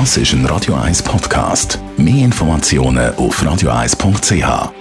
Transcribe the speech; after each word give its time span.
Das 0.00 0.16
ist 0.16 0.32
ein 0.32 0.44
Radio 0.46 0.74
1 0.74 1.04
Podcast. 1.04 1.78
Mehr 1.96 2.24
Informationen 2.24 3.14
auf 3.14 3.40
radio1.ch. 3.40 4.72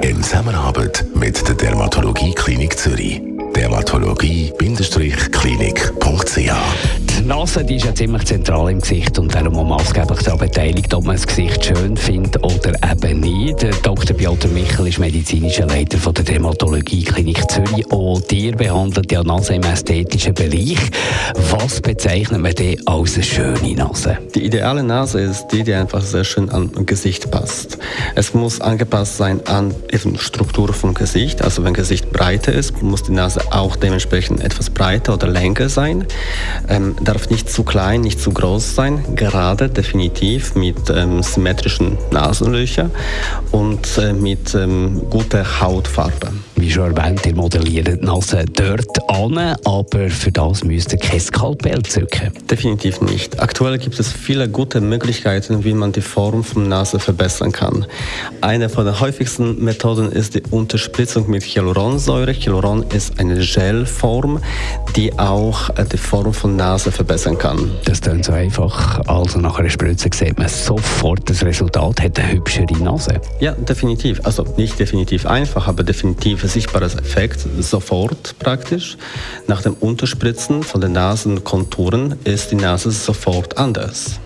In 0.00 0.22
Zusammenarbeit 0.22 1.04
mit 1.14 1.46
der 1.46 1.54
Dermatologie 1.54 2.32
Klinik 2.32 2.78
Zürich. 2.78 3.20
Dermatologie-klinik.ch 3.54 6.37
Nase 7.28 7.62
die 7.62 7.76
ist 7.76 7.84
ja 7.84 7.94
ziemlich 7.94 8.24
zentral 8.24 8.70
im 8.70 8.80
Gesicht 8.80 9.18
und 9.18 9.34
darum 9.34 9.54
auch 9.58 9.78
maßgeblich 9.78 10.20
daran 10.20 10.38
beteiligt, 10.38 10.94
ob 10.94 11.04
man 11.04 11.14
das 11.14 11.26
Gesicht 11.26 11.62
schön 11.62 11.94
findet 11.94 12.42
oder 12.42 12.72
eben 12.90 13.20
nicht. 13.20 13.66
Dr. 13.82 14.16
Piotr 14.16 14.48
Michel 14.48 14.86
ist 14.86 14.98
medizinischer 14.98 15.66
Leiter 15.66 15.98
von 15.98 16.14
der 16.14 16.24
Dermatologie-Klinik 16.24 17.50
Zürich. 17.50 17.92
Auch 17.92 18.18
dir 18.22 18.56
behandelt 18.56 19.12
ja 19.12 19.22
Nase 19.22 19.56
im 19.56 19.62
ästhetischen 19.62 20.32
Bereich. 20.32 20.78
Was 21.50 21.82
bezeichnet 21.82 22.40
man 22.40 22.54
denn 22.54 22.80
als 22.86 23.16
eine 23.16 23.22
schöne 23.22 23.74
Nase? 23.74 24.16
Die 24.34 24.46
ideale 24.46 24.82
Nase 24.82 25.20
ist 25.20 25.48
die, 25.48 25.64
die 25.64 25.74
einfach 25.74 26.00
sehr 26.00 26.24
schön 26.24 26.48
am 26.48 26.86
Gesicht 26.86 27.30
passt. 27.30 27.76
Es 28.14 28.32
muss 28.32 28.62
angepasst 28.62 29.18
sein 29.18 29.46
an 29.46 29.74
die 29.92 29.98
Struktur 30.16 30.72
vom 30.72 30.94
Gesicht. 30.94 31.42
Also 31.42 31.62
wenn 31.62 31.74
Gesicht 31.74 32.10
breiter 32.10 32.54
ist, 32.54 32.82
muss 32.82 33.02
die 33.02 33.12
Nase 33.12 33.42
auch 33.50 33.76
dementsprechend 33.76 34.42
etwas 34.42 34.70
breiter 34.70 35.12
oder 35.12 35.26
länger 35.28 35.68
sein. 35.68 36.06
Ähm, 36.70 36.96
darf 37.18 37.30
nicht 37.30 37.50
zu 37.50 37.64
klein, 37.64 38.02
nicht 38.02 38.20
zu 38.20 38.30
groß 38.30 38.76
sein, 38.76 39.16
gerade 39.16 39.68
definitiv 39.68 40.54
mit 40.54 40.88
ähm, 40.88 41.20
symmetrischen 41.24 41.98
Nasenlöchern 42.12 42.92
und 43.50 43.98
äh, 43.98 44.12
mit 44.12 44.54
ähm, 44.54 45.02
guter 45.10 45.60
Hautfarbe. 45.60 46.28
Wie 46.60 46.72
schon 46.72 46.96
erwähnt, 46.96 47.24
ihr 47.24 47.36
modelliert 47.36 47.86
die 47.86 48.04
Nase 48.04 48.44
dort 48.52 49.08
an, 49.08 49.38
aber 49.64 50.10
für 50.10 50.32
das 50.32 50.64
müsst 50.64 50.92
ihr 50.92 50.98
kein 50.98 51.20
Skalpell 51.20 51.82
zücken. 51.84 52.32
Definitiv 52.50 53.00
nicht. 53.00 53.38
Aktuell 53.40 53.78
gibt 53.78 54.00
es 54.00 54.12
viele 54.12 54.48
gute 54.48 54.80
Möglichkeiten, 54.80 55.62
wie 55.62 55.72
man 55.72 55.92
die 55.92 56.00
Form 56.00 56.42
von 56.42 56.68
Nase 56.68 56.98
verbessern 56.98 57.52
kann. 57.52 57.86
Eine 58.40 58.68
von 58.68 58.86
den 58.86 58.98
häufigsten 58.98 59.62
Methoden 59.62 60.10
ist 60.10 60.34
die 60.34 60.42
Unterspritzung 60.50 61.30
mit 61.30 61.44
Hyaluronsäure. 61.44 62.32
Hyaluron 62.32 62.84
ist 62.92 63.20
eine 63.20 63.36
Gelform, 63.38 64.40
die 64.96 65.16
auch 65.16 65.70
äh, 65.76 65.84
die 65.84 65.96
Form 65.96 66.34
von 66.34 66.56
Nase 66.56 66.90
verbessern 66.90 67.38
kann. 67.38 67.70
Das 67.84 68.00
klingt 68.00 68.24
so 68.24 68.32
einfach. 68.32 68.98
Also 69.06 69.38
nach 69.38 69.60
einer 69.60 69.70
Spritze 69.70 70.10
sieht 70.12 70.36
man 70.36 70.48
sofort 70.48 71.30
das 71.30 71.44
Resultat, 71.44 72.02
hat 72.02 72.18
eine 72.18 72.32
hübschere 72.32 72.76
Nase. 72.82 73.20
Ja, 73.38 73.52
definitiv. 73.52 74.20
Also 74.24 74.44
nicht 74.56 74.78
definitiv 74.80 75.24
einfach, 75.24 75.68
aber 75.68 75.84
definitiv 75.84 76.47
sichtbares 76.48 76.94
Effekt 76.94 77.46
sofort 77.60 78.38
praktisch. 78.38 78.96
Nach 79.46 79.62
dem 79.62 79.74
Unterspritzen 79.74 80.62
von 80.62 80.80
den 80.80 80.92
Nasenkonturen 80.92 82.16
ist 82.24 82.50
die 82.50 82.56
Nase 82.56 82.90
sofort 82.90 83.58
anders. 83.58 84.18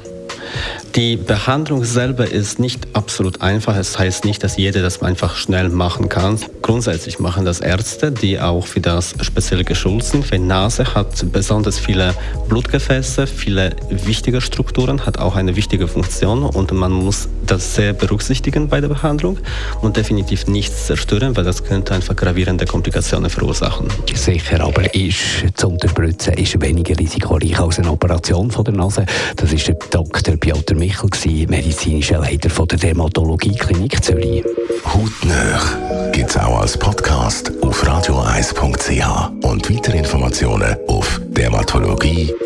Die 0.97 1.17
Behandlung 1.17 1.85
selber 1.85 2.31
ist 2.31 2.59
nicht 2.59 2.87
absolut 2.93 3.41
einfach. 3.41 3.77
Es 3.77 3.93
das 3.93 3.99
heißt 3.99 4.25
nicht, 4.27 4.45
dass 4.45 4.59
jeder 4.59 4.83
das 4.83 5.01
einfach 5.01 5.37
schnell 5.37 5.71
machen 5.71 6.11
kann. 6.11 6.39
Grundsätzlich 6.61 7.19
machen 7.19 7.47
das 7.47 7.61
Ärzte, 7.61 8.13
die 8.13 8.39
auch 8.39 8.67
für 8.67 8.81
das 8.81 9.15
speziell 9.23 9.65
geschult 9.65 10.05
sind. 10.05 10.31
Die 10.31 10.39
Nase 10.39 10.95
hat 10.95 11.33
besonders 11.33 11.79
viele 11.79 12.15
Blutgefäße, 12.47 13.27
viele 13.27 13.75
wichtige 13.89 14.43
Strukturen, 14.43 15.07
hat 15.07 15.19
auch 15.19 15.35
eine 15.35 15.57
wichtige 15.57 15.89
Funktion 15.89 16.43
und 16.43 16.73
man 16.73 16.93
muss 16.93 17.29
das 17.47 17.75
sehr 17.75 17.95
berücksichtigen 17.95 18.69
bei 18.69 18.83
der 18.83 18.89
Behandlung 18.89 19.39
und 19.81 19.97
definitiv 19.97 20.47
nichts 20.47 20.87
zerstören, 20.87 21.35
weil 21.37 21.45
das 21.45 21.65
könnte 21.65 21.95
einfach 21.95 22.17
gravierende 22.17 22.67
Komplikationen 22.67 23.31
verursachen. 23.31 23.89
Sicher, 24.15 24.61
aber 24.61 24.95
ist 24.95 25.19
zu 25.55 25.69
unterspritzen 25.69 26.35
ist 26.35 26.61
weniger 26.61 26.99
risikoreich 26.99 27.59
als 27.59 27.79
eine 27.79 27.91
Operation 27.91 28.51
von 28.51 28.65
der 28.65 28.75
Nase. 28.75 29.07
Das 29.37 29.53
ist 29.53 29.69
der 29.69 29.77
Dr. 29.91 30.37
Piotr 30.37 30.82
Michel, 30.83 31.47
medizinischer 31.47 32.19
Leiter 32.19 32.51
von 32.51 32.67
der 32.67 32.77
Dermatologie 32.77 33.55
Klinik 33.55 34.03
Zürich. 34.03 34.43
Hautnöch 34.85 35.63
gibt 36.11 36.31
es 36.31 36.37
auch 36.37 36.61
als 36.61 36.77
Podcast 36.77 37.53
auf 37.63 37.87
radioeis.ch 37.87 39.31
und 39.45 39.71
weitere 39.71 39.99
Informationen 39.99 40.77
auf 40.89 41.21
dermatologie-klinik.ch. 41.25 42.37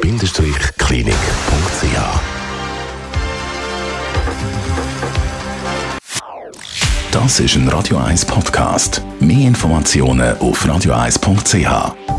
Das 7.10 7.40
ist 7.40 7.56
ein 7.56 7.66
Radio 7.70 7.96
1 7.96 8.26
Podcast. 8.26 9.00
Mehr 9.18 9.48
Informationen 9.48 10.36
auf 10.40 10.68
radioeis.ch. 10.68 12.15